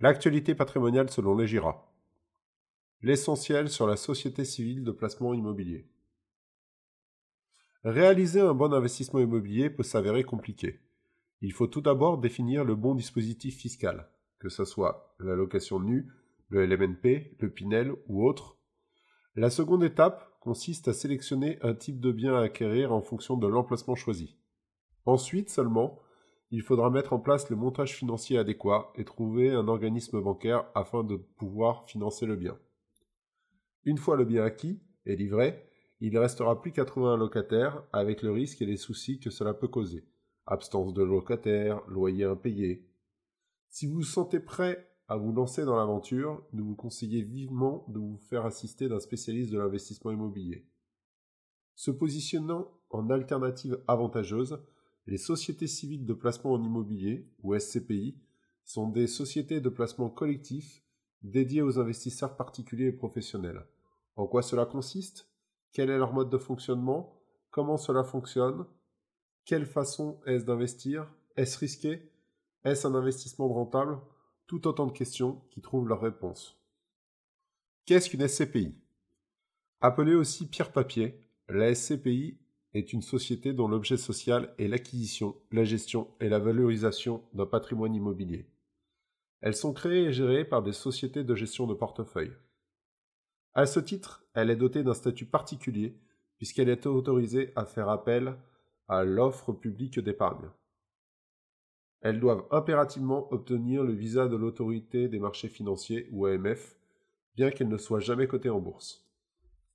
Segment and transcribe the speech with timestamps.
[0.00, 1.92] L'actualité patrimoniale selon les GIRA.
[3.02, 5.88] L'essentiel sur la société civile de placement immobilier.
[7.82, 10.78] Réaliser un bon investissement immobilier peut s'avérer compliqué.
[11.40, 14.08] Il faut tout d'abord définir le bon dispositif fiscal,
[14.38, 16.06] que ce soit la location nue,
[16.48, 18.56] le LMNP, le Pinel ou autre.
[19.34, 23.48] La seconde étape consiste à sélectionner un type de bien à acquérir en fonction de
[23.48, 24.36] l'emplacement choisi.
[25.06, 25.98] Ensuite seulement,
[26.50, 31.04] il faudra mettre en place le montage financier adéquat et trouver un organisme bancaire afin
[31.04, 32.58] de pouvoir financer le bien.
[33.84, 35.62] Une fois le bien acquis et livré,
[36.00, 39.30] il ne restera plus qu'à trouver un locataire avec le risque et les soucis que
[39.30, 40.06] cela peut causer.
[40.46, 42.86] Absence de locataire, loyer impayé.
[43.68, 47.98] Si vous vous sentez prêt à vous lancer dans l'aventure, nous vous conseillons vivement de
[47.98, 50.66] vous faire assister d'un spécialiste de l'investissement immobilier.
[51.74, 54.58] Se positionnant en alternative avantageuse,
[55.08, 58.14] les sociétés civiles de placement en immobilier, ou SCPI,
[58.62, 60.82] sont des sociétés de placement collectif
[61.22, 63.64] dédiées aux investisseurs particuliers et professionnels.
[64.16, 65.26] En quoi cela consiste?
[65.72, 67.18] Quel est leur mode de fonctionnement?
[67.50, 68.66] Comment cela fonctionne?
[69.46, 71.10] Quelle façon est-ce d'investir?
[71.36, 72.12] Est-ce risqué?
[72.64, 73.98] Est-ce un investissement rentable?
[74.46, 76.60] Tout autant de questions qui trouvent leur réponse.
[77.86, 78.74] Qu'est-ce qu'une SCPI
[79.80, 82.36] Appelée aussi pierre papier, la SCPI
[82.78, 87.94] est une société dont l'objet social est l'acquisition, la gestion et la valorisation d'un patrimoine
[87.94, 88.46] immobilier.
[89.40, 92.32] Elles sont créées et gérées par des sociétés de gestion de portefeuille.
[93.54, 95.96] À ce titre, elle est dotée d'un statut particulier
[96.36, 98.36] puisqu'elle est autorisée à faire appel
[98.88, 100.48] à l'offre publique d'épargne.
[102.00, 106.76] Elles doivent impérativement obtenir le visa de l'autorité des marchés financiers ou AMF,
[107.34, 109.04] bien qu'elles ne soient jamais cotées en bourse.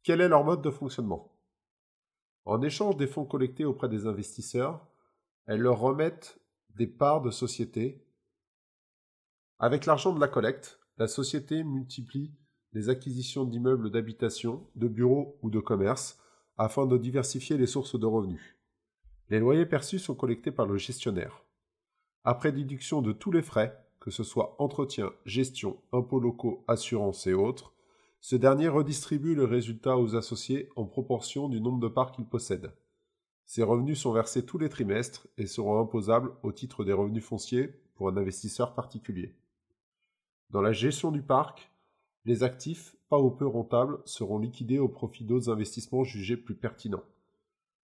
[0.03, 1.32] Quel est leur mode de fonctionnement?
[2.45, 4.85] En échange des fonds collectés auprès des investisseurs,
[5.45, 6.39] elles leur remettent
[6.75, 8.05] des parts de société.
[9.59, 12.33] Avec l'argent de la collecte, la société multiplie
[12.73, 16.19] les acquisitions d'immeubles d'habitation, de bureaux ou de commerce
[16.57, 18.57] afin de diversifier les sources de revenus.
[19.29, 21.43] Les loyers perçus sont collectés par le gestionnaire.
[22.23, 27.33] Après déduction de tous les frais, que ce soit entretien, gestion, impôts locaux, assurances et
[27.33, 27.72] autres,
[28.23, 32.71] ce dernier redistribue le résultat aux associés en proportion du nombre de parts qu'ils possèdent.
[33.43, 37.67] Ces revenus sont versés tous les trimestres et seront imposables au titre des revenus fonciers
[37.95, 39.35] pour un investisseur particulier.
[40.51, 41.69] Dans la gestion du parc,
[42.23, 47.03] les actifs, pas ou peu rentables, seront liquidés au profit d'autres investissements jugés plus pertinents.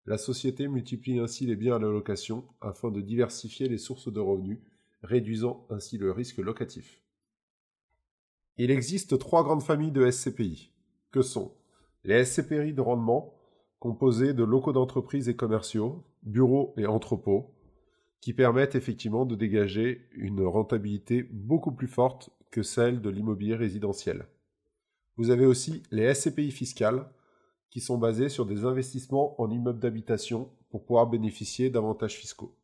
[0.06, 4.19] La société multiplie ainsi les biens à la location afin de diversifier les sources de
[4.19, 4.59] revenus,
[5.02, 7.05] réduisant ainsi le risque locatif.
[8.58, 10.72] Il existe trois grandes familles de SCPI,
[11.12, 11.52] que sont
[12.06, 13.34] les SCPI de rendement,
[13.80, 17.54] composés de locaux d'entreprise et commerciaux, bureaux et entrepôts,
[18.22, 24.26] qui permettent effectivement de dégager une rentabilité beaucoup plus forte que celle de l'immobilier résidentiel.
[25.18, 27.10] Vous avez aussi les SCPI fiscales,
[27.70, 32.56] qui sont basées sur des investissements en immeubles d'habitation pour pouvoir bénéficier d'avantages fiscaux.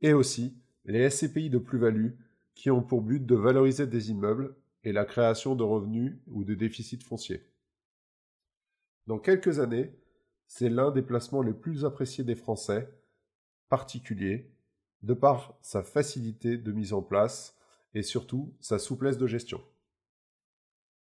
[0.00, 2.12] Et aussi les SCPI de plus-value,
[2.54, 6.54] qui ont pour but de valoriser des immeubles et la création de revenus ou de
[6.54, 7.46] déficits fonciers.
[9.06, 9.94] Dans quelques années,
[10.46, 12.92] c'est l'un des placements les plus appréciés des Français,
[13.68, 14.50] particuliers,
[15.02, 17.56] de par sa facilité de mise en place
[17.94, 19.62] et surtout sa souplesse de gestion.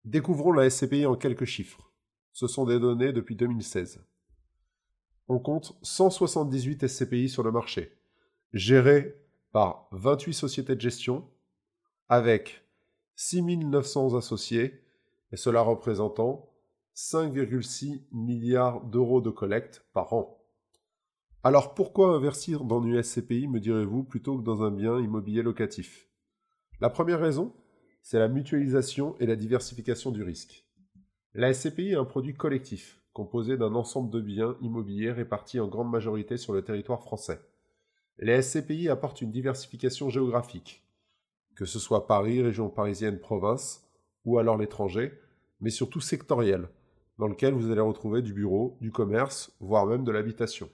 [0.05, 1.93] Découvrons la SCPI en quelques chiffres.
[2.33, 4.05] Ce sont des données depuis 2016.
[5.28, 7.99] On compte 178 SCPI sur le marché,
[8.53, 9.21] gérées
[9.53, 11.28] par 28 sociétés de gestion,
[12.09, 12.68] avec
[13.21, 14.81] 6900 associés,
[15.33, 16.53] et cela représentant
[16.95, 20.41] 5,6 milliards d'euros de collecte par an.
[21.43, 26.09] Alors pourquoi investir dans une SCPI, me direz-vous, plutôt que dans un bien immobilier locatif?
[26.81, 27.53] La première raison,
[28.03, 30.65] c'est la mutualisation et la diversification du risque.
[31.34, 35.91] La SCPI est un produit collectif, composé d'un ensemble de biens immobiliers répartis en grande
[35.91, 37.41] majorité sur le territoire français.
[38.19, 40.88] Les SCPI apportent une diversification géographique,
[41.59, 43.84] que ce soit Paris, région parisienne, province,
[44.25, 45.13] ou alors l'étranger,
[45.60, 46.69] mais surtout sectoriel,
[47.19, 50.71] dans lequel vous allez retrouver du bureau, du commerce, voire même de l'habitation.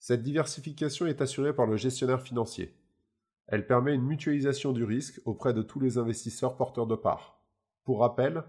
[0.00, 2.74] Cette diversification est assurée par le gestionnaire financier.
[3.46, 7.40] Elle permet une mutualisation du risque auprès de tous les investisseurs porteurs de parts.
[7.84, 8.42] Pour rappel,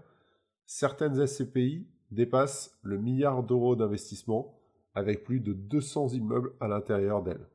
[0.66, 4.58] certaines SCPI dépassent le milliard d'euros d'investissement
[4.92, 7.46] avec plus de 200 immeubles à l'intérieur d'elles.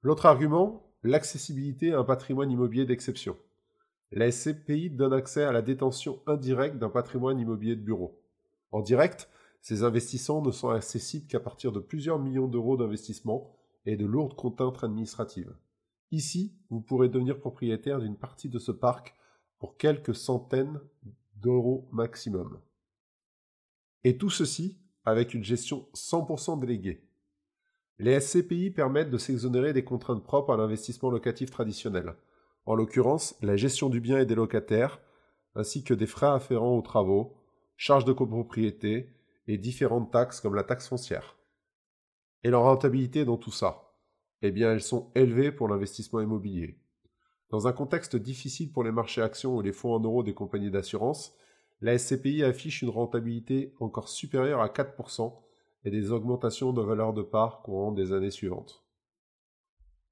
[0.00, 3.36] L'autre argument, l'accessibilité à un patrimoine immobilier d'exception.
[4.10, 8.20] La SCPI donne accès à la détention indirecte d'un patrimoine immobilier de bureau.
[8.72, 9.28] En direct,
[9.60, 13.56] ces investissants ne sont accessibles qu'à partir de plusieurs millions d'euros d'investissement
[13.86, 15.54] et de lourdes contraintes administratives.
[16.10, 19.14] Ici, vous pourrez devenir propriétaire d'une partie de ce parc
[19.58, 20.80] pour quelques centaines
[21.36, 22.60] d'euros maximum.
[24.04, 27.06] Et tout ceci avec une gestion 100% déléguée.
[27.98, 32.16] Les SCPI permettent de s'exonérer des contraintes propres à l'investissement locatif traditionnel,
[32.66, 35.00] en l'occurrence la gestion du bien et des locataires,
[35.54, 37.36] ainsi que des frais afférents aux travaux,
[37.76, 39.14] charges de copropriété
[39.46, 41.36] et différentes taxes comme la taxe foncière.
[42.42, 43.92] Et leur rentabilité dans tout ça?
[44.42, 46.78] Eh bien, elles sont élevées pour l'investissement immobilier.
[47.50, 50.70] Dans un contexte difficile pour les marchés actions ou les fonds en euros des compagnies
[50.70, 51.36] d'assurance,
[51.80, 55.32] la SCPI affiche une rentabilité encore supérieure à 4%
[55.84, 58.84] et des augmentations de valeur de part courant des années suivantes.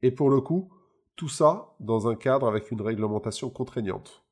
[0.03, 0.73] Et pour le coup,
[1.17, 4.25] tout ça dans un cadre avec une réglementation contraignante.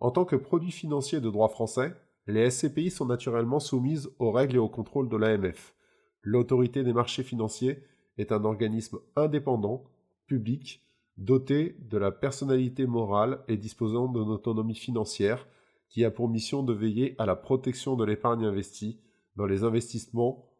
[0.00, 1.94] En tant que produit financier de droit français,
[2.26, 5.74] les SCPI sont naturellement soumises aux règles et au contrôle de l'AMF.
[6.22, 7.82] L'autorité des marchés financiers
[8.16, 9.84] est un organisme indépendant,
[10.26, 10.84] public,
[11.16, 15.46] doté de la personnalité morale et disposant d'une autonomie financière
[15.88, 19.00] qui a pour mission de veiller à la protection de l'épargne investie
[19.36, 20.51] dans les investissements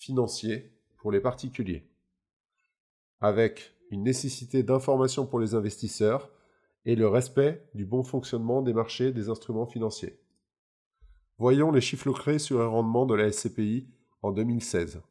[0.00, 1.86] financiers pour les particuliers,
[3.20, 6.30] avec une nécessité d'information pour les investisseurs
[6.86, 10.18] et le respect du bon fonctionnement des marchés des instruments financiers.
[11.38, 13.88] Voyons les chiffres clés sur un rendement de la SCPI
[14.22, 15.02] en 2016.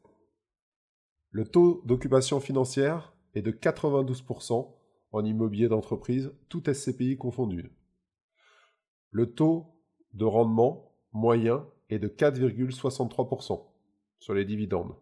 [1.31, 4.73] Le taux d'occupation financière est de 92%
[5.11, 7.71] en immobilier d'entreprise, tout SCPI confondu.
[9.11, 9.67] Le taux
[10.13, 13.68] de rendement moyen est de 4,63%
[14.19, 14.95] sur les dividendes.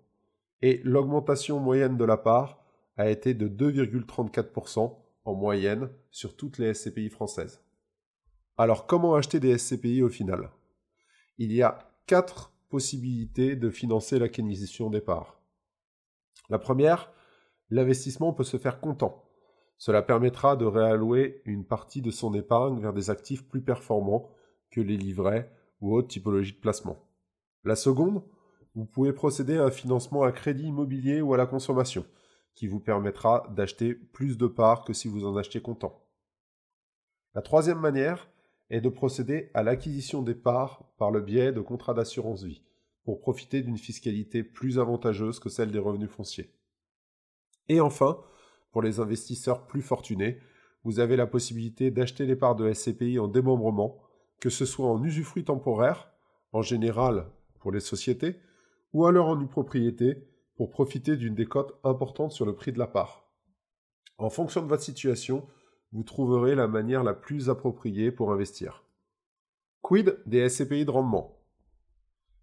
[0.61, 2.63] Et l'augmentation moyenne de la part
[2.97, 7.61] a été de 2,34% en moyenne sur toutes les SCPI françaises.
[8.57, 10.49] Alors comment acheter des SCPI au final?
[11.37, 15.39] Il y a quatre possibilités de financer l'acquisition des parts.
[16.49, 17.11] La première,
[17.69, 19.23] l'investissement peut se faire comptant.
[19.77, 24.31] Cela permettra de réallouer une partie de son épargne vers des actifs plus performants
[24.71, 26.97] que les livrets ou autres typologies de placement.
[27.63, 28.23] La seconde,
[28.77, 32.05] vous pouvez procéder à un financement à crédit immobilier ou à la consommation,
[32.53, 36.05] qui vous permettra d'acheter plus de parts que si vous en achetez comptant.
[37.33, 38.29] La troisième manière
[38.69, 42.61] est de procéder à l'acquisition des parts par le biais de contrats d'assurance vie,
[43.03, 46.53] pour profiter d'une fiscalité plus avantageuse que celle des revenus fonciers.
[47.69, 48.19] Et enfin,
[48.71, 50.39] pour les investisseurs plus fortunés,
[50.83, 53.97] vous avez la possibilité d'acheter les parts de SCPI en démembrement,
[54.39, 56.11] que ce soit en usufruit temporaire,
[56.51, 57.25] en général
[57.59, 58.39] pour les sociétés,
[58.97, 62.87] ou alors en une propriété pour profiter d'une décote importante sur le prix de la
[62.87, 63.29] part.
[64.17, 65.45] En fonction de votre situation,
[65.91, 68.83] vous trouverez la manière la plus appropriée pour investir.
[69.83, 71.37] Quid des SCPI de rendement?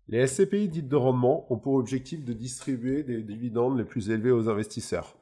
[0.06, 4.31] Les SCPI dites de rendement ont pour objectif de distribuer des dividendes les plus élevés
[4.31, 5.17] aux investisseurs.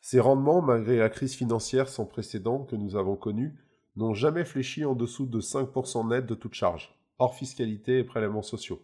[0.00, 3.58] Ces rendements, malgré la crise financière sans précédent que nous avons connue,
[3.96, 8.42] n'ont jamais fléchi en dessous de 5% net de toute charge, hors fiscalité et prélèvements
[8.42, 8.80] sociaux.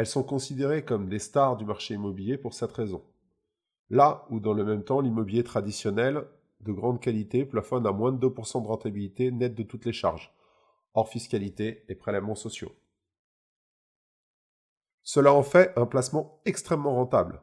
[0.00, 3.04] Elles sont considérées comme des stars du marché immobilier pour cette raison.
[3.90, 6.24] Là où dans le même temps l'immobilier traditionnel
[6.60, 10.34] de grande qualité plafonne à moins de 2% de rentabilité nette de toutes les charges,
[10.94, 12.72] hors fiscalité et prélèvements sociaux.
[15.02, 17.42] Cela en fait un placement extrêmement rentable.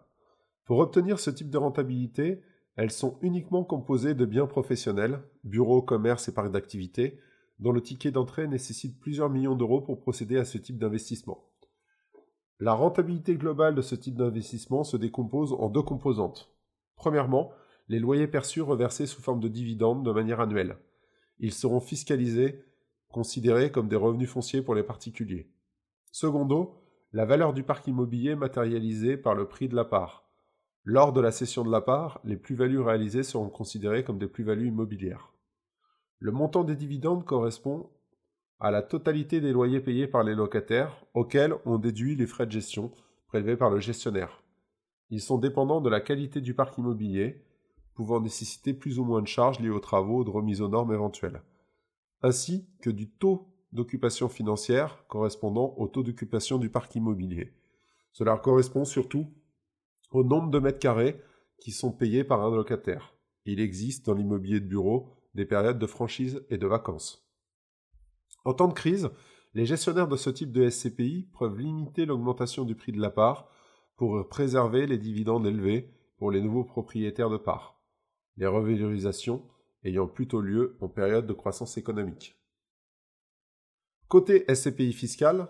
[0.65, 2.42] Pour obtenir ce type de rentabilité,
[2.75, 7.19] elles sont uniquement composées de biens professionnels, bureaux, commerces et parcs d'activité,
[7.60, 11.43] dont le ticket d'entrée nécessite plusieurs millions d'euros pour procéder à ce type d'investissement.
[12.59, 16.51] La rentabilité globale de ce type d'investissement se décompose en deux composantes.
[16.95, 17.51] Premièrement,
[17.87, 20.77] les loyers perçus reversés sous forme de dividendes de manière annuelle.
[21.39, 22.63] Ils seront fiscalisés,
[23.09, 25.51] considérés comme des revenus fonciers pour les particuliers.
[26.11, 26.81] Secondo,
[27.13, 30.27] la valeur du parc immobilier matérialisée par le prix de la part.
[30.83, 34.69] Lors de la cession de la part, les plus-values réalisées seront considérées comme des plus-values
[34.69, 35.31] immobilières.
[36.19, 37.91] Le montant des dividendes correspond
[38.59, 42.51] à la totalité des loyers payés par les locataires, auxquels on déduit les frais de
[42.51, 42.91] gestion
[43.27, 44.43] prélevés par le gestionnaire.
[45.09, 47.43] Ils sont dépendants de la qualité du parc immobilier,
[47.93, 50.93] pouvant nécessiter plus ou moins de charges liées aux travaux ou de remise aux normes
[50.93, 51.41] éventuelles,
[52.21, 57.53] ainsi que du taux d'occupation financière correspondant au taux d'occupation du parc immobilier.
[58.11, 59.27] Cela correspond surtout
[60.11, 61.21] au nombre de mètres carrés
[61.59, 63.13] qui sont payés par un locataire.
[63.45, 67.26] Il existe dans l'immobilier de bureau des périodes de franchise et de vacances.
[68.48, 69.10] En temps de crise,
[69.56, 73.50] les gestionnaires de ce type de SCPI peuvent limiter l'augmentation du prix de la part
[73.98, 77.77] pour préserver les dividendes élevés pour les nouveaux propriétaires de parts,
[78.38, 79.46] les revalorisations
[79.84, 82.39] ayant plutôt lieu en période de croissance économique.
[84.08, 85.50] Côté SCPI fiscal,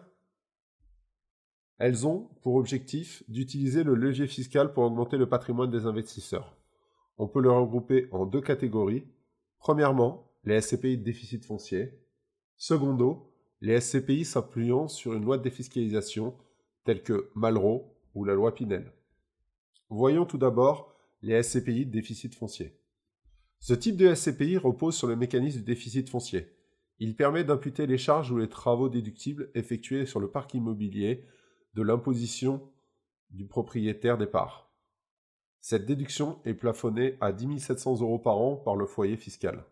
[1.77, 6.58] elles ont pour objectif d'utiliser le levier fiscal pour augmenter le patrimoine des investisseurs.
[7.20, 9.06] On peut le regrouper en deux catégories.
[9.60, 12.06] Premièrement, les SCPI de déficit foncier.
[12.57, 16.35] Secondo, les SCPI s'appuyant sur une loi de défiscalisation
[16.83, 18.91] telle que Malraux ou la loi Pinel.
[19.89, 22.73] Voyons tout d'abord les SCPI de déficit foncier.
[23.59, 26.51] Ce type de SCPI repose sur le mécanisme du déficit foncier.
[26.99, 31.25] Il permet d'imputer les charges ou les travaux déductibles effectués sur le parc immobilier
[31.75, 32.67] de l'imposition
[33.29, 34.71] du propriétaire des parts.
[35.61, 39.63] Cette déduction est plafonnée à 10 700 euros par an par le foyer fiscal.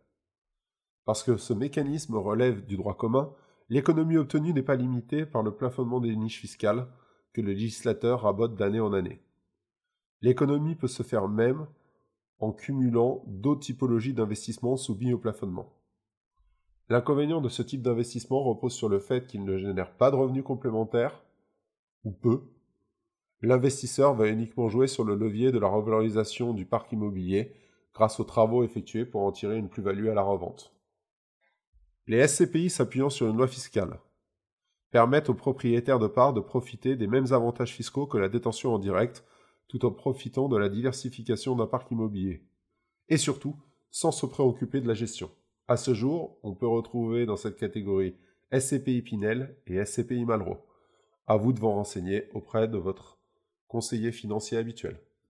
[1.06, 3.32] Parce que ce mécanisme relève du droit commun,
[3.70, 6.88] l'économie obtenue n'est pas limitée par le plafonnement des niches fiscales
[7.34, 9.22] que le législateur rabote d'année en année.
[10.22, 11.68] L'économie peut se faire même
[12.40, 15.74] en cumulant d'autres typologies d'investissements soumis au plafonnement.
[16.90, 20.44] L'inconvénient de ce type d'investissement repose sur le fait qu'il ne génère pas de revenus
[20.44, 21.24] complémentaires,
[22.04, 22.44] ou peu.
[23.42, 27.54] L'investisseur va uniquement jouer sur le levier de la revalorisation du parc immobilier
[27.94, 30.75] grâce aux travaux effectués pour en tirer une plus-value à la revente.
[32.08, 34.00] Les SCPI s'appuyant sur une loi fiscale
[34.96, 38.80] permettent aux propriétaires de parts de profiter des mêmes avantages fiscaux que la détention en
[38.80, 39.26] direct
[39.68, 42.48] tout en profitant de la diversification d'un parc immobilier.
[43.10, 43.58] Et surtout,
[43.92, 45.30] sans se préoccuper de la gestion.
[45.68, 48.16] À ce jour, on peut retrouver dans cette catégorie
[48.58, 50.66] SCPI Pinel et SCPI Malraux.
[51.28, 53.20] À vous de vous renseigner auprès de votre
[53.68, 55.02] conseiller financier habituel.